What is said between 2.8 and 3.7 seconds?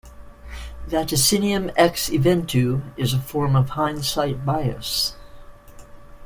is a form of